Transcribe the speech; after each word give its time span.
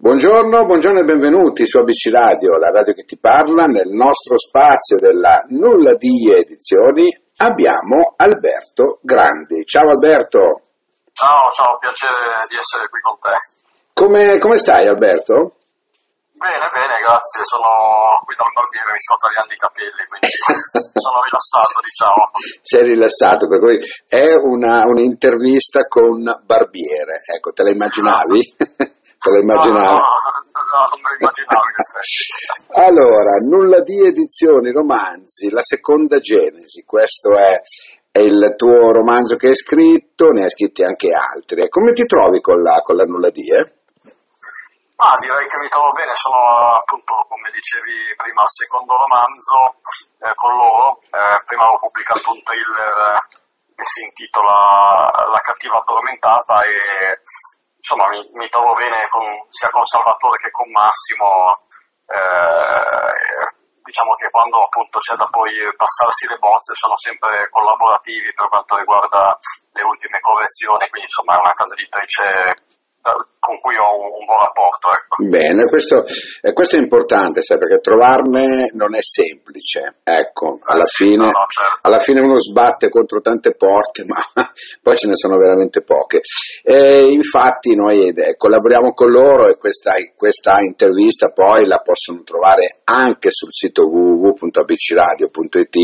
Buongiorno, 0.00 0.64
buongiorno 0.64 1.00
e 1.00 1.04
benvenuti 1.04 1.66
su 1.66 1.78
ABC 1.78 2.12
Radio, 2.12 2.56
la 2.56 2.70
radio 2.70 2.92
che 2.94 3.02
ti 3.02 3.18
parla. 3.18 3.66
Nel 3.66 3.88
nostro 3.88 4.38
spazio 4.38 4.96
della 5.00 5.42
Nulla 5.48 5.94
di 5.94 6.30
Edizioni 6.30 7.10
abbiamo 7.38 8.14
Alberto 8.14 9.00
Grandi. 9.02 9.64
Ciao 9.66 9.88
Alberto. 9.90 10.62
Ciao, 11.10 11.50
ciao, 11.50 11.78
piacere 11.78 12.14
di 12.48 12.56
essere 12.56 12.88
qui 12.88 13.00
con 13.00 13.18
te. 13.18 13.34
Come, 13.92 14.38
come 14.38 14.58
stai 14.58 14.86
Alberto? 14.86 15.58
Bene, 16.38 16.70
bene, 16.70 16.94
grazie. 17.02 17.42
Sono 17.42 18.22
qui 18.22 18.36
dal 18.38 18.54
barbiere, 18.54 18.92
mi 18.94 19.02
sto 19.02 19.16
tagliando 19.18 19.52
i 19.52 19.58
capelli, 19.58 20.06
quindi 20.06 20.30
sono 20.94 21.18
rilassato, 21.26 21.82
diciamo. 21.82 22.22
Sei 22.62 22.82
rilassato, 22.86 23.48
per 23.48 23.58
cui 23.58 23.78
è 24.06 24.38
una, 24.38 24.86
un'intervista 24.86 25.88
con 25.88 26.22
barbiere, 26.46 27.18
ecco, 27.34 27.50
te 27.50 27.64
la 27.64 27.70
immaginavi? 27.70 28.38
te 29.18 29.30
la 29.30 29.38
immaginavi? 29.38 29.94
No, 29.94 30.00
no, 30.00 30.62
no, 30.62 30.88
non 30.90 31.00
me 31.02 31.08
lo 31.10 31.16
immaginavo 31.18 31.64
in. 31.66 31.76
Allora, 32.88 33.32
nulla 33.48 33.80
di 33.80 34.06
edizioni, 34.06 34.70
romanzi, 34.72 35.50
la 35.50 35.62
seconda 35.62 36.18
genesi, 36.20 36.84
questo 36.84 37.34
è, 37.34 37.60
è 38.10 38.20
il 38.20 38.54
tuo 38.56 38.92
romanzo 38.92 39.36
che 39.36 39.48
hai 39.48 39.56
scritto, 39.56 40.30
ne 40.30 40.44
hai 40.44 40.50
scritti 40.50 40.84
anche 40.84 41.12
altri. 41.12 41.68
Come 41.68 41.92
ti 41.92 42.06
trovi 42.06 42.40
con 42.40 42.62
la, 42.62 42.80
con 42.82 42.96
la 42.96 43.04
nulla 43.04 43.30
di? 43.30 43.50
Eh? 43.50 43.72
Ma 44.98 45.14
direi 45.20 45.46
che 45.46 45.58
mi 45.58 45.68
trovo 45.68 45.90
bene, 45.90 46.12
sono 46.12 46.74
appunto, 46.74 47.24
come 47.28 47.50
dicevi 47.54 48.14
prima, 48.16 48.42
al 48.42 48.50
secondo 48.50 48.96
romanzo 48.98 49.78
eh, 50.18 50.34
con 50.34 50.56
loro. 50.56 51.00
Eh, 51.06 51.42
prima 51.46 51.62
avevo 51.62 51.78
pubblicato 51.86 52.30
un 52.30 52.42
thriller 52.42 53.14
eh, 53.14 53.18
che 53.78 53.84
si 53.84 54.02
intitola 54.02 55.06
La 55.30 55.40
cattiva 55.42 55.78
addormentata 55.78 56.62
e 56.62 57.22
insomma 57.88 58.08
mi, 58.10 58.20
mi 58.34 58.48
trovo 58.50 58.74
bene 58.74 59.08
con, 59.08 59.24
sia 59.48 59.70
con 59.70 59.84
Salvatore 59.84 60.36
che 60.36 60.50
con 60.50 60.70
Massimo. 60.70 61.64
Eh, 62.04 63.56
diciamo 63.80 64.14
che 64.16 64.28
quando 64.28 64.64
appunto 64.64 64.98
c'è 64.98 65.16
da 65.16 65.24
poi 65.32 65.56
passarsi 65.74 66.28
le 66.28 66.36
bozze 66.36 66.74
sono 66.74 66.96
sempre 66.98 67.48
collaborativi 67.48 68.34
per 68.34 68.48
quanto 68.48 68.76
riguarda 68.76 69.38
le 69.72 69.82
ultime 69.82 70.20
correzioni, 70.20 70.88
quindi 70.88 71.08
insomma 71.08 71.36
è 71.36 71.40
una 71.40 71.56
casa 71.56 71.72
editrice 71.72 72.54
con 73.38 73.60
cui 73.60 73.74
ho 73.76 73.96
un, 73.96 74.12
un 74.18 74.24
buon 74.26 74.40
rapporto. 74.40 74.88
Ecco. 74.92 75.24
Bene, 75.24 75.68
questo, 75.68 76.04
eh, 76.42 76.52
questo 76.52 76.76
è 76.76 76.80
importante, 76.80 77.42
sai, 77.42 77.58
perché 77.58 77.78
trovarne 77.80 78.70
non 78.74 78.94
è 78.94 79.00
semplice. 79.00 79.96
Ecco, 80.02 80.58
alla 80.62 80.84
sì, 80.84 81.04
fine, 81.04 81.16
no, 81.16 81.30
no, 81.30 81.46
certo. 81.48 81.78
alla 81.82 81.98
fine 81.98 82.20
uno 82.20 82.38
sbatte 82.38 82.88
contro 82.88 83.20
tante 83.20 83.54
porte, 83.54 84.04
ma 84.06 84.20
poi 84.82 84.96
ce 84.96 85.08
ne 85.08 85.16
sono 85.16 85.38
veramente 85.38 85.82
poche. 85.82 86.20
E 86.62 87.08
infatti 87.10 87.74
noi 87.74 88.08
eh, 88.08 88.36
collaboriamo 88.36 88.92
con 88.92 89.10
loro 89.10 89.48
e 89.48 89.56
questa, 89.56 89.92
questa 90.14 90.60
intervista 90.60 91.30
poi 91.30 91.66
la 91.66 91.78
possono 91.78 92.22
trovare 92.22 92.80
anche 92.84 93.30
sul 93.30 93.52
sito 93.52 93.86
www.abcradio.it 93.88 95.76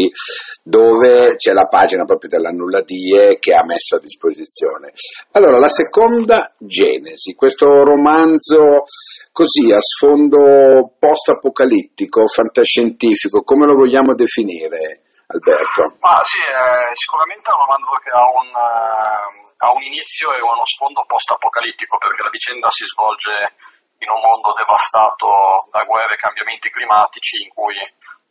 dove 0.62 1.36
c'è 1.36 1.52
la 1.52 1.66
pagina 1.66 2.04
proprio 2.04 2.30
della 2.30 2.50
Nulla 2.50 2.82
Die 2.82 3.38
che 3.38 3.54
ha 3.54 3.64
messo 3.64 3.96
a 3.96 4.00
disposizione. 4.00 4.92
Allora, 5.32 5.58
la 5.58 5.68
seconda 5.68 6.52
genesi, 6.58 7.13
questo 7.34 7.84
romanzo 7.84 8.82
così 9.30 9.72
a 9.72 9.80
sfondo 9.80 10.94
post-apocalittico, 10.98 12.26
fantascientifico, 12.26 13.42
come 13.42 13.66
lo 13.66 13.74
vogliamo 13.74 14.14
definire, 14.14 15.02
Alberto? 15.26 15.96
Ma 16.00 16.20
sì, 16.22 16.42
è 16.42 16.94
sicuramente 16.94 17.50
è 17.50 17.54
un 17.54 17.60
romanzo 17.66 17.92
che 18.02 18.10
ha 18.10 18.26
un, 18.26 18.48
eh, 18.50 19.54
ha 19.58 19.70
un 19.72 19.82
inizio 19.82 20.34
e 20.34 20.42
uno 20.42 20.64
sfondo 20.64 21.04
post-apocalittico 21.06 21.98
perché 21.98 22.22
la 22.22 22.30
vicenda 22.30 22.68
si 22.70 22.84
svolge 22.84 23.32
in 23.98 24.10
un 24.10 24.20
mondo 24.20 24.52
devastato 24.52 25.64
da 25.70 25.84
guerre 25.84 26.14
e 26.14 26.22
cambiamenti 26.22 26.68
climatici 26.70 27.42
in 27.42 27.50
cui 27.54 27.76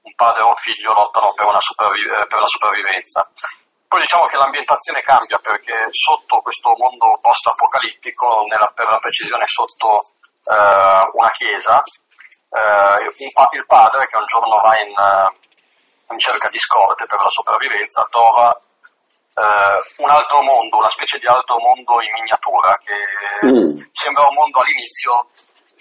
un 0.03 0.13
padre 0.15 0.41
e 0.41 0.49
un 0.51 0.55
figlio 0.55 0.93
lottano 0.93 1.33
per, 1.33 1.47
supervi- 1.59 2.07
eh, 2.07 2.27
per 2.27 2.39
la 2.39 2.45
sopravvivenza. 2.45 3.31
Poi 3.93 4.01
diciamo 4.01 4.25
che 4.25 4.37
l'ambientazione 4.37 5.01
cambia 5.05 5.37
perché 5.37 5.85
sotto 5.93 6.41
questo 6.41 6.73
mondo 6.81 7.13
post-apocalittico, 7.21 8.41
nella, 8.49 8.71
per 8.73 8.89
la 8.89 8.97
precisione 8.97 9.45
sotto 9.45 10.01
eh, 10.49 11.13
una 11.13 11.29
chiesa, 11.29 11.77
eh, 11.77 13.05
il, 13.05 13.13
il 13.13 13.65
padre 13.67 14.07
che 14.09 14.17
un 14.17 14.25
giorno 14.25 14.57
va 14.65 14.81
in, 14.81 14.89
eh, 14.97 15.29
in 16.09 16.17
cerca 16.17 16.49
di 16.49 16.57
scorte 16.57 17.05
per 17.05 17.21
la 17.21 17.29
sopravvivenza 17.29 18.07
trova 18.09 18.59
eh, 19.37 19.77
un 20.01 20.09
altro 20.09 20.41
mondo, 20.41 20.77
una 20.77 20.89
specie 20.89 21.19
di 21.19 21.27
altro 21.27 21.59
mondo 21.59 22.01
in 22.01 22.13
miniatura 22.17 22.73
che 22.81 22.97
Mm. 23.45 23.77
sembra 23.91 24.25
un 24.25 24.33
mondo 24.33 24.57
all'inizio, 24.57 25.27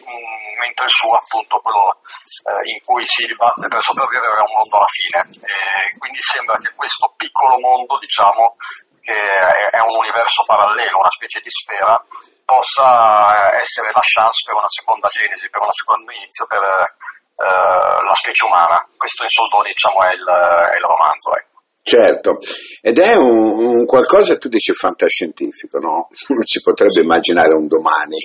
mh, 0.02 0.58
mentre 0.58 0.84
il 0.84 0.90
suo 0.90 1.14
appunto 1.14 1.60
quello 1.60 1.96
eh, 2.44 2.74
in 2.74 2.80
cui 2.84 3.06
si 3.06 3.24
batte 3.36 3.68
per 3.68 3.80
sopravvivere 3.80 4.36
è 4.36 4.44
un 4.44 4.52
mondo 4.52 4.76
alla 4.76 4.92
fine. 4.92 5.20
E 5.46 5.71
quindi 6.12 6.20
sembra 6.20 6.60
che 6.60 6.76
questo 6.76 7.14
piccolo 7.16 7.56
mondo, 7.56 7.96
diciamo, 7.96 8.56
che 9.00 9.16
è, 9.16 9.80
un 9.80 9.96
universo 9.96 10.44
parallelo, 10.44 11.00
una 11.00 11.10
specie 11.10 11.40
di 11.40 11.48
sfera, 11.48 11.96
possa 12.44 13.48
eh, 13.48 13.64
essere 13.64 13.88
la 13.96 14.04
chance 14.04 14.44
per 14.44 14.54
una 14.54 14.68
seconda 14.68 15.08
genesi, 15.08 15.48
per 15.48 15.64
un 15.64 15.72
secondo 15.72 16.12
inizio 16.12 16.44
per 16.44 16.60
eh, 16.60 17.96
la 18.04 18.14
specie 18.14 18.44
umana. 18.44 18.76
Questo 18.94 19.24
in 19.24 19.32
soldoni 19.32 19.72
diciamo 19.72 20.04
è 20.04 20.12
il, 20.12 20.26
è 20.28 20.76
il 20.76 20.84
romanzo. 20.84 21.32
Ecco. 21.32 21.50
Certo, 21.82 22.38
ed 22.80 22.98
è 23.00 23.16
un, 23.16 23.82
un 23.82 23.86
qualcosa, 23.86 24.36
tu 24.36 24.46
dici 24.46 24.72
fantascientifico, 24.72 25.80
no? 25.80 26.08
Non 26.28 26.44
si 26.44 26.60
potrebbe 26.60 27.00
immaginare 27.00 27.54
un 27.54 27.66
domani 27.66 28.20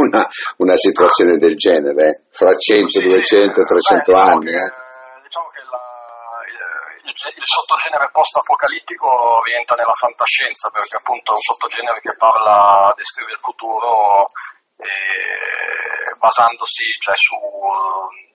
una, 0.00 0.26
una 0.58 0.76
situazione 0.76 1.36
del 1.36 1.56
genere, 1.56 2.22
fra 2.30 2.54
100, 2.54 2.88
Sì, 2.88 3.02
200, 3.02 3.60
sì, 3.60 3.64
300 3.64 4.12
beh, 4.12 4.18
anni. 4.18 4.52
eh. 4.54 4.83
Il 7.32 7.46
sottogenere 7.46 8.10
post-apocalittico 8.12 9.40
rientra 9.44 9.76
nella 9.76 9.96
fantascienza 9.96 10.68
perché 10.68 10.96
appunto 10.96 11.32
è 11.32 11.36
un 11.36 11.40
sottogenere 11.40 12.00
che 12.00 12.16
parla, 12.16 12.92
descrive 12.96 13.32
il 13.32 13.40
futuro 13.40 14.26
eh, 14.76 16.16
basandosi 16.18 16.84
cioè, 17.00 17.14
su 17.16 17.36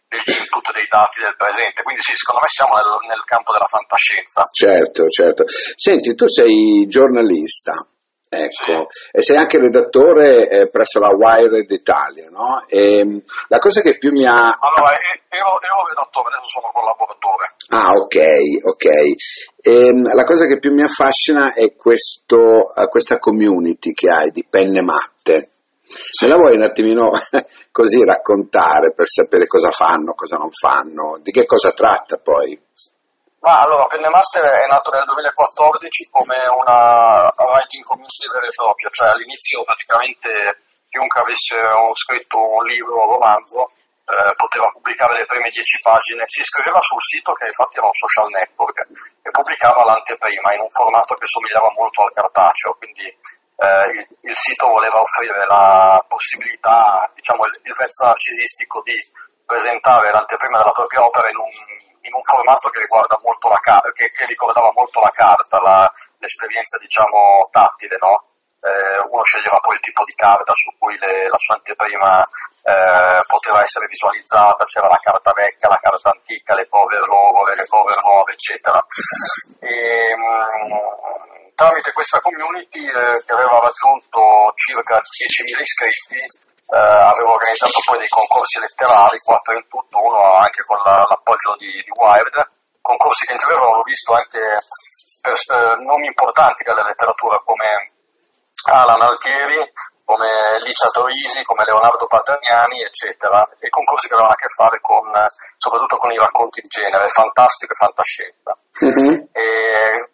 degli 0.10 0.34
input 0.34 0.74
dei 0.74 0.88
dati 0.90 1.22
del 1.22 1.38
presente. 1.38 1.84
Quindi 1.84 2.02
sì, 2.02 2.16
secondo 2.16 2.42
me 2.42 2.50
siamo 2.50 2.74
nel, 2.74 3.14
nel 3.14 3.24
campo 3.24 3.54
della 3.54 3.70
fantascienza. 3.70 4.50
Certo, 4.50 5.08
certo. 5.08 5.44
Senti, 5.46 6.16
tu 6.16 6.26
sei 6.26 6.86
giornalista, 6.90 7.86
ecco, 8.30 8.88
e 9.12 9.22
sei 9.22 9.38
anche 9.38 9.58
redattore 9.58 10.48
eh, 10.48 10.70
presso 10.70 11.00
la 11.00 11.10
Wired 11.10 11.70
Italia, 11.70 12.30
no? 12.30 12.64
E, 12.68 13.24
la 13.48 13.58
cosa 13.58 13.82
che 13.82 13.98
più 13.98 14.12
mi 14.12 14.26
ha... 14.26 14.52
Allora, 14.52 14.94
e- 14.94 15.22
ero, 15.30 15.60
ero 15.62 15.86
redattore, 15.88 16.30
adesso 16.30 16.48
sono 16.50 16.72
collaboratore. 16.72 17.46
Ah, 17.70 17.92
ok, 17.92 18.64
ok. 18.64 18.86
Ehm, 19.64 20.14
la 20.14 20.24
cosa 20.24 20.46
che 20.46 20.60
più 20.60 20.74
mi 20.74 20.84
affascina 20.84 21.54
è 21.54 21.76
questo, 21.76 22.74
eh, 22.76 22.88
questa 22.88 23.18
community 23.18 23.94
che 23.94 24.10
hai 24.10 24.30
di 24.30 24.46
penne 24.48 24.82
matte. 24.82 25.52
Me 26.22 26.28
la 26.28 26.36
vuoi 26.36 26.56
un 26.56 26.62
attimino 26.62 27.12
così 27.72 28.04
raccontare 28.04 28.94
per 28.94 29.08
sapere 29.08 29.48
cosa 29.48 29.72
fanno, 29.72 30.14
cosa 30.14 30.38
non 30.38 30.52
fanno, 30.52 31.20
di 31.22 31.32
che 31.32 31.46
cosa 31.46 31.72
tratta 31.72 32.18
poi? 32.18 32.60
Ma 33.42 33.62
allora, 33.62 33.88
Pennemaster 33.88 34.44
è 34.44 34.68
nato 34.68 34.92
nel 34.92 35.06
2014 35.06 36.10
come 36.12 36.36
una 36.48 37.32
writing 37.38 37.86
community 37.86 38.28
vera 38.28 38.46
e 38.46 38.54
propria, 38.54 38.90
cioè 38.90 39.10
all'inizio 39.10 39.64
praticamente 39.64 40.64
chiunque 40.90 41.22
avesse 41.22 41.56
scritto 41.94 42.36
un 42.36 42.64
libro 42.66 43.00
o 43.00 43.04
un 43.06 43.12
romanzo 43.16 43.72
eh, 44.10 44.34
poteva 44.36 44.72
pubblicare 44.72 45.20
le 45.20 45.26
prime 45.26 45.50
10 45.50 45.82
pagine, 45.82 46.24
si 46.26 46.42
iscriveva 46.42 46.82
sul 46.82 47.02
sito 47.02 47.32
che 47.34 47.46
infatti 47.46 47.78
era 47.78 47.86
un 47.86 47.94
social 47.94 48.28
network 48.28 48.88
e 49.22 49.30
pubblicava 49.30 49.86
l'anteprima 49.86 50.54
in 50.56 50.62
un 50.62 50.70
formato 50.70 51.14
che 51.14 51.28
somigliava 51.28 51.72
molto 51.78 52.04
al 52.04 52.12
cartaceo, 52.12 52.74
quindi 52.74 53.06
eh, 53.06 53.86
il, 53.94 54.08
il 54.22 54.36
sito 54.36 54.68
voleva 54.68 55.00
offrire 55.00 55.46
la 55.46 56.04
possibilità, 56.08 57.10
diciamo 57.14 57.46
il, 57.46 57.54
il 57.64 57.76
vezzo 57.78 58.06
narcisistico 58.06 58.82
di 58.82 58.98
presentare 59.46 60.12
l'anteprima 60.12 60.58
della 60.58 60.74
propria 60.74 61.06
opera 61.06 61.30
in 61.30 61.38
un, 61.38 61.52
in 62.02 62.14
un 62.14 62.24
formato 62.24 62.70
che, 62.70 62.86
molto 63.24 63.50
la 63.50 63.60
ca- 63.60 63.84
che, 63.94 64.12
che 64.12 64.26
ricordava 64.26 64.72
molto 64.74 65.00
la 65.02 65.12
carta, 65.14 65.60
la- 65.62 65.92
l'esperienza 66.20 66.78
diciamo 66.78 67.48
tattile, 67.52 67.98
no? 68.00 68.24
Eh, 68.62 69.00
uno 69.10 69.24
sceglieva 69.24 69.60
poi 69.60 69.76
il 69.76 69.80
tipo 69.80 70.04
di 70.04 70.14
carta 70.14 70.52
su 70.54 70.70
cui 70.78 70.98
le- 71.00 71.30
la 71.30 71.38
sua 71.38 71.56
anteprima 71.56 72.22
eh, 72.64 73.22
poteva 73.26 73.62
essere 73.62 73.88
visualizzata, 73.88 74.66
c'era 74.66 74.88
la 74.88 75.00
carta 75.02 75.32
vecchia, 75.32 75.70
la 75.70 75.80
carta 75.82 76.10
antica, 76.12 76.56
le 76.56 76.68
cover 76.68 77.08
loro, 77.08 77.48
le 77.48 77.66
cover 77.68 77.96
nuove, 78.04 78.34
eccetera. 78.34 78.84
E, 79.62 80.16
mh, 80.16 81.54
tramite 81.56 81.92
questa 81.94 82.20
community 82.20 82.84
eh, 82.86 83.24
che 83.26 83.32
aveva 83.34 83.60
raggiunto 83.60 84.52
circa 84.56 85.00
10.000 85.00 85.62
iscritti, 85.62 86.16
eh, 86.70 86.78
avevo 86.78 87.34
organizzato 87.34 87.80
poi 87.86 87.98
dei 87.98 88.08
concorsi 88.08 88.60
letterari, 88.60 89.18
quattro 89.20 89.54
in 89.54 89.66
tutto, 89.68 89.98
uno 89.98 90.22
anche 90.38 90.64
con 90.64 90.78
la- 90.84 91.06
l'appoggio 91.10 91.56
di, 91.58 91.72
di 91.72 91.92
Wired, 91.98 92.38
concorsi 92.82 93.26
che 93.26 93.34
in 93.34 93.40
giro 93.40 93.56
avevo 93.56 93.82
visto 93.82 94.14
anche 94.14 94.40
per 95.22 95.34
eh, 95.34 95.84
nomi 95.84 96.08
importanti 96.08 96.64
della 96.64 96.84
letteratura 96.84 97.42
come 97.44 97.66
Alan 98.70 99.02
Altieri 99.02 99.72
come 100.10 100.58
Licia 100.66 100.90
Troisi, 100.90 101.46
come 101.46 101.64
Leonardo 101.66 102.08
Paterniani, 102.08 102.82
eccetera, 102.82 103.48
e 103.60 103.70
concorsi 103.70 104.08
che 104.08 104.16
avevano 104.16 104.34
a 104.34 104.42
che 104.42 104.48
fare 104.48 104.82
con, 104.82 105.06
soprattutto 105.56 105.98
con 105.98 106.12
i 106.12 106.18
racconti 106.18 106.62
di 106.62 106.68
genere, 106.68 107.08
fantastico 107.10 107.74
e 107.74 107.78
fantascienza. 107.78 108.58
Mm-hmm. 108.82 109.22
E 109.32 110.10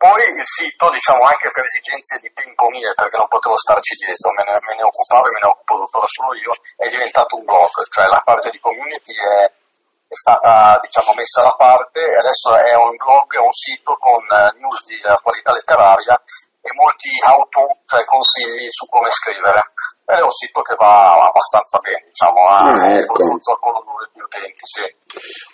poi 0.00 0.32
il 0.32 0.40
sito, 0.48 0.88
diciamo 0.88 1.28
anche 1.28 1.50
per 1.52 1.68
esigenze 1.68 2.16
di 2.24 2.32
tempo 2.32 2.72
mie, 2.72 2.96
perché 2.96 3.20
non 3.20 3.28
potevo 3.28 3.52
starci 3.54 3.92
dietro, 4.00 4.32
me 4.32 4.48
ne, 4.48 4.56
me 4.64 4.74
ne 4.80 4.88
occupavo 4.88 5.28
e 5.28 5.32
me 5.36 5.40
ne 5.44 5.52
occupo 5.52 5.84
tuttora 5.84 6.08
solo 6.08 6.32
io, 6.40 6.56
è 6.80 6.88
diventato 6.88 7.36
un 7.36 7.44
blog, 7.44 7.68
cioè 7.92 8.08
la 8.08 8.24
parte 8.24 8.48
di 8.48 8.58
community 8.64 9.12
è, 9.12 9.44
è 9.44 10.16
stata 10.16 10.80
diciamo, 10.80 11.12
messa 11.12 11.44
da 11.44 11.52
parte 11.52 12.00
e 12.00 12.16
adesso 12.16 12.56
è 12.56 12.72
un 12.80 12.96
blog, 12.96 13.28
è 13.36 13.44
un 13.44 13.52
sito 13.52 13.92
con 14.00 14.24
eh, 14.24 14.56
news 14.56 14.88
di 14.88 14.96
qualità 15.20 15.52
letteraria 15.52 16.16
e 16.60 16.70
molti 16.76 17.08
how-to, 17.24 17.80
cioè 17.86 18.04
consigli 18.04 18.68
su 18.68 18.86
come 18.86 19.08
scrivere. 19.10 19.72
Ed 20.04 20.18
è 20.18 20.22
un 20.22 20.30
sito 20.30 20.60
che 20.60 20.74
va 20.76 21.30
abbastanza 21.30 21.78
bene, 21.78 22.04
diciamo, 22.10 22.46
ha 22.46 22.56
ah, 22.56 22.98
ecco. 22.98 23.30
un 23.30 23.40
circolo 23.40 23.84
di 24.12 24.20
utenti, 24.20 24.64
sì. 24.66 24.84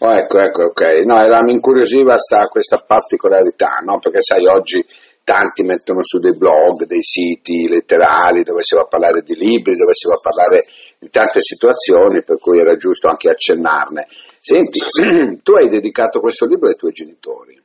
Oh, 0.01 0.13
ecco, 0.13 0.41
ecco, 0.41 0.63
ok. 0.73 1.05
No, 1.05 1.21
era, 1.21 1.43
mi 1.43 1.53
incuriosiva 1.53 2.17
sta, 2.17 2.49
questa 2.49 2.79
particolarità, 2.79 3.81
no? 3.85 3.99
Perché 3.99 4.23
sai, 4.23 4.47
oggi 4.47 4.85
tanti 5.23 5.63
mettono 5.63 6.03
su 6.03 6.19
dei 6.19 6.37
blog, 6.37 6.87
dei 6.87 7.03
siti 7.03 7.69
letterali 7.69 8.45
dove 8.45 8.63
si 8.63 8.77
va 8.77 8.83
a 8.83 8.87
parlare 8.87 9.23
di 9.23 9.35
libri, 9.35 9.77
dove 9.77 9.93
si 9.93 10.07
va 10.07 10.15
a 10.15 10.21
parlare 10.23 10.63
di 10.99 11.11
tante 11.11 11.41
situazioni, 11.41 12.23
per 12.25 12.39
cui 12.39 12.59
era 12.59 12.77
giusto 12.77 13.09
anche 13.09 13.29
accennarne. 13.29 14.07
Senti, 14.41 14.79
sì, 14.87 15.03
sì. 15.03 15.39
tu 15.43 15.53
hai 15.55 15.69
dedicato 15.69 16.21
questo 16.21 16.47
libro 16.47 16.69
ai 16.69 16.77
tuoi 16.77 16.93
genitori. 16.93 17.61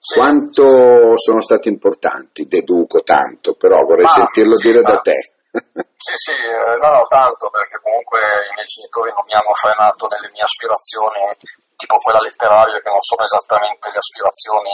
Quanto 0.00 1.16
sono 1.16 1.40
stati 1.40 1.68
importanti? 1.68 2.48
Deduco 2.48 3.02
tanto, 3.02 3.54
però 3.54 3.84
vorrei 3.84 4.08
ma, 4.08 4.16
sentirlo 4.24 4.56
sì, 4.56 4.72
dire 4.72 4.80
ma, 4.80 4.88
da 4.88 4.96
te. 5.00 5.18
sì, 6.00 6.14
sì, 6.16 6.32
eh, 6.32 6.76
no, 6.80 6.88
no, 6.88 7.06
tanto, 7.06 7.50
perché 7.50 7.76
comunque 7.84 8.18
i 8.18 8.54
miei 8.56 8.64
genitori 8.64 9.12
non 9.12 9.28
mi 9.28 9.36
hanno 9.36 9.52
frenato 9.52 10.08
nelle 10.08 10.32
mie 10.32 10.40
aspirazioni, 10.40 11.36
tipo 11.76 12.00
quella 12.00 12.24
letteraria, 12.24 12.80
che 12.80 12.88
non 12.88 13.04
sono 13.04 13.28
esattamente 13.28 13.92
le 13.92 14.00
aspirazioni 14.00 14.72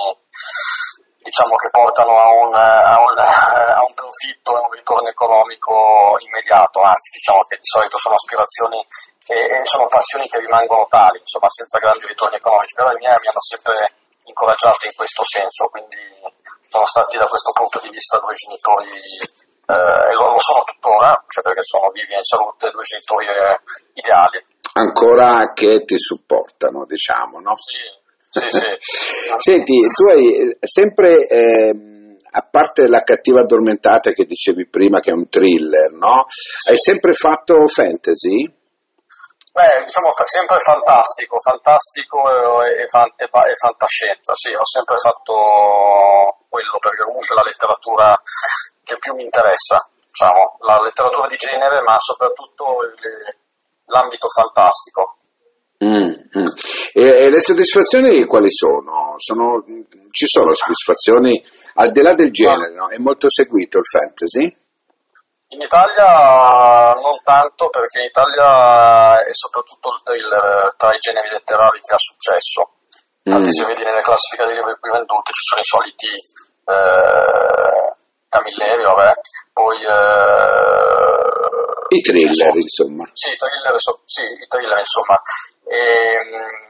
diciamo 1.26 1.58
che 1.58 1.74
portano 1.74 2.14
a 2.14 2.30
un, 2.30 2.54
a, 2.54 2.96
un, 3.02 3.18
a 3.18 3.82
un, 3.82 3.94
profitto 3.98 4.54
e 4.54 4.62
un 4.62 4.70
ritorno 4.70 5.08
economico 5.10 6.14
immediato, 6.22 6.78
anzi 6.86 7.18
diciamo 7.18 7.42
che 7.50 7.58
di 7.58 7.66
solito 7.66 7.98
sono 7.98 8.14
aspirazioni 8.14 8.78
e, 9.26 9.58
e 9.58 9.64
sono 9.66 9.90
passioni 9.90 10.30
che 10.30 10.38
rimangono 10.38 10.86
tali, 10.86 11.18
insomma 11.18 11.50
senza 11.50 11.82
grandi 11.82 12.06
ritorni 12.06 12.38
economici, 12.38 12.78
però 12.78 12.94
i 12.94 13.02
miei 13.02 13.18
mi 13.18 13.26
hanno 13.26 13.42
sempre 13.42 14.05
incoraggiato 14.36 14.84
in 14.84 14.92
questo 14.94 15.24
senso, 15.24 15.72
quindi 15.72 15.96
sono 16.68 16.84
stati 16.84 17.16
da 17.16 17.24
questo 17.24 17.52
punto 17.56 17.80
di 17.80 17.88
vista 17.88 18.20
due 18.20 18.34
genitori, 18.34 18.92
eh, 18.92 19.72
e 19.72 20.12
loro 20.12 20.38
sono 20.38 20.62
tuttora, 20.64 21.24
cioè 21.26 21.42
perché 21.42 21.62
sono 21.64 21.88
vivi 21.90 22.12
in 22.12 22.22
salute, 22.22 22.68
due 22.68 22.84
genitori 22.84 23.24
eh, 23.24 23.56
ideali. 23.96 24.44
Ancora 24.76 25.52
che 25.54 25.84
ti 25.84 25.96
supportano, 25.96 26.84
diciamo, 26.84 27.40
no? 27.40 27.56
Sì, 27.56 27.80
sì, 28.28 28.50
sì. 28.50 28.68
Senti, 29.40 29.80
tu 29.80 30.04
hai 30.12 30.56
sempre... 30.60 31.26
Eh, 31.26 31.94
a 32.36 32.42
parte 32.42 32.86
la 32.86 33.02
cattiva 33.02 33.40
addormentata 33.40 34.10
che 34.10 34.26
dicevi 34.26 34.68
prima 34.68 35.00
che 35.00 35.08
è 35.08 35.14
un 35.14 35.26
thriller, 35.26 35.90
no? 35.92 36.26
Sì. 36.28 36.68
Hai 36.68 36.76
sempre 36.76 37.14
fatto 37.14 37.66
fantasy? 37.66 38.52
Beh, 39.56 39.84
diciamo 39.86 40.12
sempre 40.12 40.58
fantastico, 40.58 41.40
fantastico 41.40 42.28
e, 42.60 42.84
e, 42.84 42.84
e, 42.84 43.54
fantascienza, 43.56 44.34
sì, 44.34 44.52
ho 44.52 44.66
sempre 44.66 44.98
fatto 44.98 46.44
quello 46.50 46.76
perché 46.78 47.02
comunque 47.04 47.32
è 47.32 47.38
la 47.40 47.48
letteratura 47.48 48.20
che 48.84 48.98
più 48.98 49.14
mi 49.14 49.24
interessa, 49.24 49.80
diciamo, 50.04 50.58
la 50.60 50.82
letteratura 50.82 51.24
di 51.24 51.36
genere, 51.36 51.80
ma 51.80 51.96
soprattutto 51.96 52.84
il, 52.84 53.00
l'ambito 53.86 54.28
fantastico. 54.28 55.16
Mm, 55.82 56.12
mm. 56.36 56.52
E, 56.92 57.02
e, 57.24 57.30
le 57.30 57.40
soddisfazioni 57.40 58.26
quali 58.26 58.52
sono? 58.52 59.14
sono? 59.16 59.64
Ci 60.10 60.26
sono 60.26 60.52
soddisfazioni 60.52 61.42
al 61.76 61.92
di 61.92 62.02
là 62.02 62.12
del 62.12 62.30
genere, 62.30 62.74
no? 62.74 62.90
È 62.90 62.98
molto 62.98 63.30
seguito 63.30 63.78
il 63.78 63.86
fantasy? 63.86 64.65
In 65.48 65.60
Italia 65.60 66.92
non 66.94 67.20
tanto 67.22 67.68
perché 67.68 68.00
in 68.00 68.06
Italia 68.06 69.24
è 69.24 69.32
soprattutto 69.32 69.92
il 69.94 70.02
thriller 70.02 70.74
tra 70.76 70.90
i 70.90 70.98
generi 70.98 71.30
letterari 71.30 71.80
che 71.80 71.94
ha 71.94 71.98
successo. 71.98 72.70
Infatti 73.22 73.46
mm. 73.46 73.56
se 73.56 73.64
vedi 73.64 73.82
nelle 73.82 74.02
classifiche 74.02 74.44
dei 74.44 74.54
libri 74.54 74.78
più 74.80 74.90
venduti 74.90 75.32
ci 75.32 75.42
sono 75.46 75.60
i 75.60 75.64
soliti 75.64 76.10
eh, 76.66 77.94
Camilleri, 78.28 78.82
vabbè, 78.82 79.14
poi 79.52 79.78
eh, 79.86 81.06
i 81.94 82.00
thriller 82.00 82.34
sono, 82.34 82.58
insomma. 82.58 83.04
Sì, 83.12 83.30
i 83.32 83.36
thriller, 83.36 83.74
sì, 84.04 84.22
i 84.22 84.46
thriller 84.48 84.78
insomma. 84.78 85.22
E, 85.62 85.80
mm, 86.26 86.66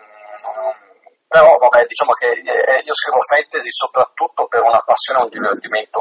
però 1.28 1.56
vabbè, 1.56 1.87
diciamo 1.87 2.12
che 2.12 2.28
eh, 2.28 2.82
io 2.84 2.94
scrivo 2.94 3.20
fantasy 3.20 3.70
soprattutto 3.70 4.46
per 4.46 4.61
una 4.61 4.82
passione 4.84 5.20
e 5.20 5.25
un 5.25 5.31
divertimento 5.31 5.96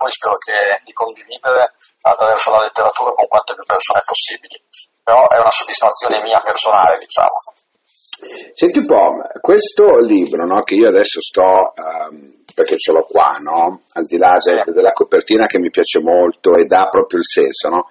poi 0.00 0.10
spero 0.10 0.36
che, 0.40 0.80
di 0.82 0.92
condividere 0.96 1.76
attraverso 2.00 2.50
la 2.52 2.64
letteratura 2.64 3.12
con 3.12 3.28
quante 3.28 3.52
più 3.52 3.64
persone 3.68 4.00
possibili. 4.00 4.56
Però 5.04 5.28
è 5.28 5.36
una 5.36 5.50
soddisfazione 5.52 6.22
mia 6.22 6.40
personale, 6.40 6.96
diciamo. 6.96 7.36
Senti 8.52 8.78
un 8.78 8.86
po', 8.86 9.16
questo 9.40 9.98
libro 9.98 10.46
no, 10.46 10.62
che 10.62 10.74
io 10.74 10.88
adesso 10.88 11.20
sto, 11.20 11.72
um, 11.76 12.42
perché 12.54 12.76
ce 12.76 12.92
l'ho 12.92 13.04
qua, 13.04 13.36
no? 13.40 13.82
al 13.92 14.04
di 14.04 14.16
là 14.16 14.36
de, 14.38 14.72
della 14.72 14.92
copertina 14.92 15.46
che 15.46 15.58
mi 15.58 15.70
piace 15.70 16.00
molto 16.00 16.54
e 16.54 16.64
dà 16.64 16.88
proprio 16.88 17.20
il 17.20 17.26
senso, 17.26 17.68
no? 17.68 17.86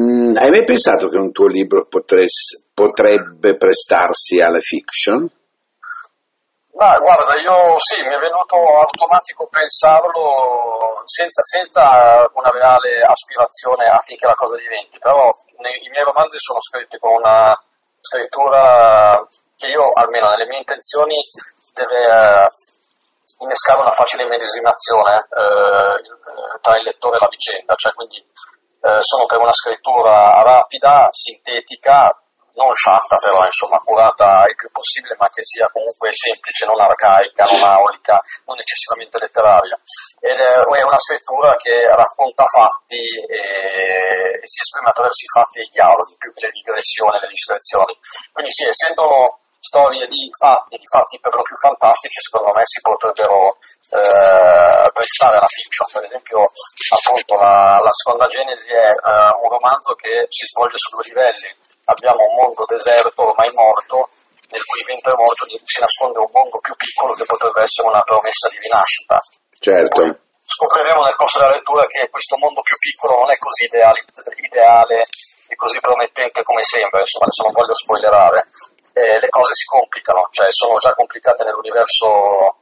mm, 0.00 0.34
hai 0.36 0.50
mai 0.50 0.64
pensato 0.64 1.08
che 1.08 1.16
un 1.16 1.32
tuo 1.32 1.46
libro 1.46 1.86
potresse, 1.86 2.66
potrebbe 2.72 3.56
prestarsi 3.56 4.40
alla 4.40 4.60
fiction? 4.60 5.28
Ma 6.74 6.98
guarda, 6.98 7.38
io 7.38 7.78
sì, 7.78 8.02
mi 8.02 8.14
è 8.14 8.18
venuto 8.18 8.56
automatico 8.56 9.46
pensarlo 9.46 11.02
senza, 11.04 11.42
senza, 11.42 12.28
una 12.34 12.50
reale 12.50 13.00
aspirazione 13.00 13.86
affinché 13.86 14.26
la 14.26 14.34
cosa 14.34 14.56
diventi, 14.56 14.98
però 14.98 15.30
nei, 15.58 15.84
i 15.84 15.88
miei 15.88 16.02
romanzi 16.02 16.36
sono 16.38 16.60
scritti 16.60 16.98
con 16.98 17.14
una 17.14 17.54
scrittura 18.00 19.24
che 19.56 19.66
io, 19.66 19.92
almeno 19.92 20.30
nelle 20.30 20.46
mie 20.46 20.58
intenzioni, 20.58 21.14
deve 21.74 22.00
eh, 22.00 22.46
innescare 23.38 23.80
una 23.80 23.92
facile 23.92 24.26
medesimazione 24.26 25.28
eh, 25.30 26.58
tra 26.60 26.76
il 26.76 26.84
lettore 26.84 27.16
e 27.16 27.20
la 27.20 27.28
vicenda, 27.30 27.74
cioè 27.76 27.94
quindi 27.94 28.18
eh, 28.18 29.00
sono 29.00 29.26
per 29.26 29.38
una 29.38 29.52
scrittura 29.52 30.42
rapida, 30.42 31.06
sintetica, 31.10 32.18
non 32.54 32.72
sciatta 32.72 33.16
però, 33.18 33.42
insomma, 33.42 33.78
curata 33.78 34.44
il 34.46 34.54
più 34.54 34.70
possibile, 34.70 35.16
ma 35.18 35.28
che 35.28 35.42
sia 35.42 35.68
comunque 35.70 36.12
semplice, 36.12 36.66
non 36.66 36.80
arcaica, 36.80 37.44
non 37.50 37.62
aulica, 37.62 38.22
non 38.46 38.58
eccessivamente 38.58 39.18
letteraria. 39.18 39.78
Ed 40.20 40.38
è 40.38 40.82
una 40.82 40.98
scrittura 40.98 41.56
che 41.56 41.86
racconta 41.90 42.44
fatti 42.46 43.02
e, 43.26 44.38
e 44.38 44.46
si 44.46 44.62
esprime 44.62 44.90
attraverso 44.90 45.24
i 45.24 45.32
fatti 45.34 45.58
e 45.60 45.62
i 45.64 45.72
dialoghi, 45.74 46.16
più 46.18 46.32
che 46.32 46.46
le 46.46 46.52
digressioni 46.52 47.16
e 47.16 47.20
le 47.20 47.28
discrezioni. 47.28 47.98
Quindi 48.32 48.50
sì, 48.52 48.66
essendo 48.66 49.38
storie 49.58 50.06
di 50.06 50.28
fatti, 50.30 50.76
di 50.76 50.86
fatti 50.86 51.18
per 51.18 51.34
lo 51.34 51.42
più 51.42 51.56
fantastici, 51.56 52.20
secondo 52.20 52.52
me 52.52 52.62
si 52.64 52.80
potrebbero 52.80 53.56
eh, 53.90 54.90
prestare 54.92 55.36
alla 55.42 55.50
fiction. 55.50 55.90
Per 55.90 56.04
esempio, 56.04 56.38
appunto, 56.46 57.34
la, 57.34 57.82
la 57.82 57.90
seconda 57.90 58.26
genesi 58.26 58.68
è 58.70 58.94
eh, 58.94 59.32
un 59.42 59.48
romanzo 59.50 59.94
che 59.94 60.26
si 60.28 60.46
svolge 60.46 60.76
su 60.78 60.94
due 60.94 61.04
livelli 61.08 61.72
abbiamo 61.84 62.20
un 62.24 62.34
mondo 62.34 62.64
deserto 62.64 63.28
ormai 63.28 63.50
morto, 63.52 64.08
nel 64.50 64.64
cui 64.64 64.84
ventre 64.86 65.12
morto 65.16 65.46
si 65.46 65.80
nasconde 65.80 66.18
un 66.18 66.30
mondo 66.30 66.58
più 66.58 66.74
piccolo 66.76 67.12
che 67.14 67.24
potrebbe 67.24 67.62
essere 67.62 67.88
una 67.88 68.02
promessa 68.02 68.48
di 68.48 68.58
rinascita. 68.60 69.18
Certo. 69.58 70.00
Poi 70.00 70.10
scopriremo 70.44 71.04
nel 71.04 71.16
corso 71.16 71.38
della 71.40 71.56
lettura 71.56 71.86
che 71.86 72.08
questo 72.10 72.36
mondo 72.36 72.60
più 72.60 72.76
piccolo 72.76 73.24
non 73.24 73.30
è 73.32 73.36
così 73.38 73.64
ideale, 73.64 73.98
ideale 74.36 75.04
e 75.48 75.54
così 75.56 75.80
promettente 75.80 76.42
come 76.42 76.62
sembra, 76.62 77.00
insomma 77.00 77.26
adesso 77.26 77.42
non 77.42 77.52
voglio 77.52 77.74
spoilerare. 77.74 78.46
Eh, 78.94 79.18
le 79.18 79.28
cose 79.28 79.54
si 79.54 79.64
complicano, 79.66 80.28
cioè 80.30 80.46
sono 80.52 80.76
già 80.76 80.94
complicate 80.94 81.42
nell'universo 81.42 82.06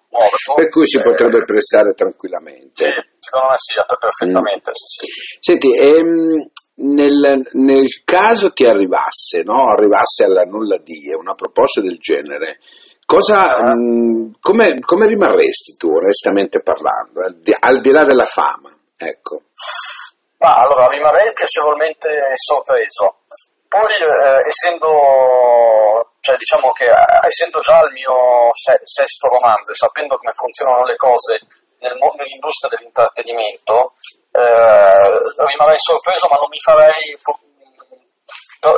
morto. 0.08 0.54
Per 0.54 0.68
cui 0.70 0.86
si 0.86 0.96
eh, 0.96 1.02
potrebbe 1.02 1.44
prestare 1.44 1.92
tranquillamente. 1.92 2.88
Sì, 2.88 2.90
secondo 3.18 3.48
me 3.48 3.56
sì, 3.56 3.74
perfettamente. 3.98 4.70
Mm. 4.70 4.72
Sì, 4.72 5.04
sì. 5.04 5.38
Senti, 5.40 5.76
ehm, 5.76 6.50
nel, 6.74 7.48
nel, 7.52 8.02
caso 8.04 8.52
ti 8.52 8.66
arrivasse, 8.66 9.42
no? 9.42 9.68
arrivasse 9.70 10.24
alla 10.24 10.44
nulla 10.44 10.78
di 10.78 11.12
una 11.18 11.34
proposta 11.34 11.80
del 11.80 11.98
genere, 11.98 12.58
cosa, 13.04 13.56
uh-huh. 13.58 13.74
mh, 13.74 14.32
come, 14.40 14.80
come, 14.80 15.06
rimarresti 15.06 15.76
tu, 15.76 15.94
onestamente 15.94 16.60
parlando, 16.60 17.22
al 17.22 17.38
di, 17.38 17.54
al 17.58 17.80
di 17.80 17.90
là 17.90 18.04
della 18.04 18.24
fama? 18.24 18.74
Ecco. 18.96 19.42
Ma 20.38 20.56
allora 20.56 20.88
rimarrei 20.88 21.32
piacevolmente 21.32 22.08
sorpreso. 22.34 23.18
Poi, 23.68 23.88
eh, 23.88 24.46
essendo, 24.46 26.12
cioè, 26.20 26.36
diciamo 26.36 26.72
che 26.72 26.84
eh, 26.84 27.26
essendo 27.26 27.60
già 27.60 27.80
il 27.80 27.92
mio 27.92 28.50
se- 28.52 28.80
sesto 28.82 29.28
romanzo 29.28 29.70
e 29.70 29.74
sapendo 29.74 30.16
come 30.18 30.32
funzionano 30.32 30.84
le 30.84 30.96
cose 30.96 31.40
nel, 31.82 31.98
nell'industria 31.98 32.70
dell'intrattenimento, 32.70 33.94
eh, 34.30 35.10
rimarrei 35.36 35.78
sorpreso 35.78 36.28
ma 36.30 36.36
non 36.36 36.48
mi 36.48 36.58
farei 36.58 37.18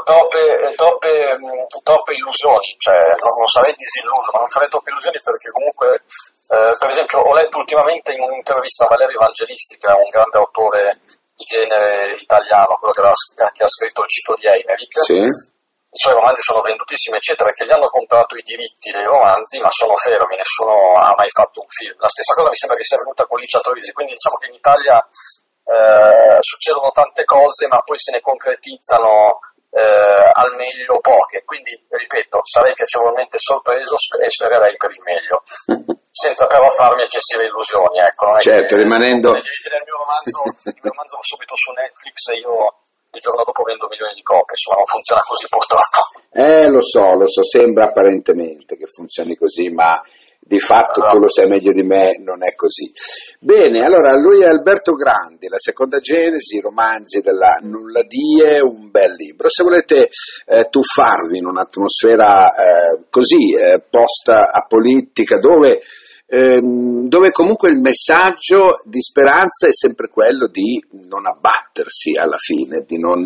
troppe, 0.02 0.72
troppe, 0.74 1.38
troppe 1.82 2.12
illusioni, 2.14 2.74
cioè 2.78 2.96
non, 3.20 3.32
non, 3.36 3.46
sarei 3.46 3.74
disilluso, 3.76 4.32
ma 4.32 4.40
non 4.40 4.48
farei 4.48 4.68
troppe 4.68 4.90
illusioni 4.90 5.20
perché 5.20 5.50
comunque, 5.52 6.02
eh, 6.48 6.74
per 6.80 6.88
esempio, 6.88 7.20
ho 7.20 7.34
letto 7.34 7.58
ultimamente 7.58 8.12
in 8.12 8.22
un'intervista 8.22 8.86
a 8.86 8.88
Valerio 8.88 9.20
Evangelisti, 9.20 9.76
che 9.76 9.86
è 9.86 9.92
un 9.92 10.08
grande 10.08 10.38
autore 10.38 11.00
di 11.36 11.44
genere 11.44 12.16
italiano, 12.16 12.78
quello 12.78 12.94
che, 12.94 13.00
aveva, 13.00 13.50
che 13.52 13.62
ha 13.62 13.68
scritto 13.68 14.02
il 14.02 14.08
ciclo 14.08 14.34
di 14.38 14.46
Eineric, 14.46 15.00
sì. 15.04 15.52
I 15.94 15.98
suoi 16.02 16.14
romanzi 16.14 16.42
sono 16.42 16.60
vendutissimi, 16.60 17.16
eccetera, 17.16 17.46
perché 17.46 17.66
gli 17.66 17.70
hanno 17.70 17.86
comprato 17.86 18.34
i 18.34 18.42
diritti 18.42 18.90
dei 18.90 19.04
romanzi, 19.04 19.60
ma 19.60 19.70
sono 19.70 19.94
fermi, 19.94 20.34
nessuno 20.34 20.98
ha 20.98 21.14
mai 21.14 21.30
fatto 21.30 21.60
un 21.62 21.70
film. 21.70 21.94
La 21.98 22.10
stessa 22.10 22.34
cosa 22.34 22.50
mi 22.50 22.58
sembra 22.58 22.76
che 22.76 22.82
sia 22.82 22.98
venuta 22.98 23.26
con 23.26 23.38
Licia 23.38 23.60
Torisi, 23.60 23.92
quindi 23.92 24.18
diciamo 24.18 24.36
che 24.42 24.48
in 24.50 24.58
Italia 24.58 24.98
eh, 24.98 26.42
succedono 26.42 26.90
tante 26.90 27.22
cose, 27.22 27.68
ma 27.68 27.78
poi 27.86 27.96
se 27.96 28.10
ne 28.10 28.20
concretizzano 28.20 29.38
eh, 29.70 30.30
al 30.34 30.58
meglio 30.58 30.98
poche, 30.98 31.44
quindi 31.46 31.78
ripeto, 31.88 32.40
sarei 32.42 32.72
piacevolmente 32.74 33.38
sorpreso 33.38 33.94
e 33.94 34.28
spererei 34.28 34.74
per 34.74 34.90
il 34.90 35.02
meglio, 35.06 35.46
senza 36.10 36.48
però 36.50 36.68
farmi 36.70 37.02
eccessive 37.02 37.46
illusioni. 37.46 38.02
Ecco, 38.02 38.34
certo, 38.42 38.74
rimanendo... 38.74 39.30
Il 39.38 39.82
mio, 39.86 39.96
romanzo, 39.96 40.42
il 40.70 40.80
mio 40.82 40.90
romanzo 40.90 41.18
subito 41.20 41.54
su 41.56 41.70
Netflix 41.70 42.28
e 42.30 42.38
io 42.38 42.82
il 43.14 43.20
giorno 43.20 43.44
dopo 43.44 43.62
vendo 43.62 43.86
milioni 43.88 44.14
di 44.14 44.22
copie, 44.22 44.54
insomma 44.54 44.76
non 44.78 44.86
funziona 44.86 45.22
così 45.22 45.46
purtroppo. 45.48 45.98
Eh, 46.32 46.68
lo 46.68 46.80
so, 46.82 47.14
lo 47.14 47.28
so, 47.28 47.42
sembra 47.42 47.86
apparentemente 47.86 48.76
che 48.76 48.86
funzioni 48.86 49.36
così, 49.36 49.68
ma 49.70 50.02
di 50.46 50.60
fatto 50.60 51.00
tu 51.00 51.18
lo 51.18 51.28
sai 51.28 51.48
meglio 51.48 51.72
di 51.72 51.82
me, 51.82 52.18
non 52.18 52.44
è 52.44 52.54
così. 52.54 52.92
Bene, 53.38 53.82
allora 53.82 54.14
lui 54.14 54.42
è 54.42 54.46
Alberto 54.46 54.92
Grandi, 54.92 55.48
la 55.48 55.58
seconda 55.58 56.00
genesi, 56.00 56.60
romanzi 56.60 57.20
della 57.20 57.56
Nulla 57.62 58.02
Die, 58.02 58.60
un 58.60 58.90
bel 58.90 59.14
libro. 59.14 59.48
Se 59.48 59.62
volete 59.62 60.10
eh, 60.46 60.68
tuffarvi 60.68 61.38
in 61.38 61.46
un'atmosfera 61.46 62.54
eh, 62.54 63.04
così 63.08 63.54
eh, 63.54 63.82
post-apolitica 63.88 65.38
dove, 65.38 65.80
ehm, 66.26 67.08
dove 67.08 67.30
comunque 67.30 67.70
il 67.70 67.80
messaggio 67.80 68.80
di 68.84 69.00
speranza 69.00 69.66
è 69.66 69.72
sempre 69.72 70.08
quello 70.08 70.46
di 70.48 70.82
non 71.08 71.26
abbattersi 71.26 72.16
alla 72.16 72.38
fine, 72.38 72.84
di, 72.86 72.98
non, 72.98 73.24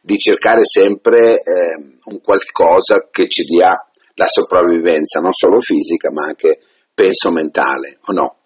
di 0.00 0.18
cercare 0.18 0.64
sempre 0.64 1.40
ehm, 1.40 1.98
un 2.04 2.20
qualcosa 2.20 3.08
che 3.10 3.28
ci 3.28 3.44
dia 3.44 3.74
la 4.14 4.26
sopravvivenza, 4.26 5.20
non 5.20 5.32
solo 5.32 5.60
fisica, 5.60 6.10
ma 6.12 6.24
anche, 6.24 6.60
penso, 6.94 7.30
mentale, 7.30 7.98
o 8.04 8.12
no? 8.12 8.36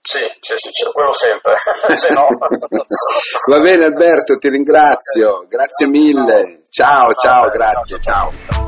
Sì, 0.00 0.18
sì, 0.40 0.54
sì, 0.56 0.70
quello 0.92 1.12
sempre, 1.12 1.54
se 1.94 2.12
no... 2.12 2.26
Va 3.48 3.60
bene 3.60 3.84
Alberto, 3.84 4.36
ti 4.38 4.48
ringrazio, 4.48 5.46
grazie 5.48 5.86
mille, 5.86 6.62
ciao, 6.70 7.12
ciao, 7.14 7.50
grazie, 7.50 8.00
ciao. 8.00 8.61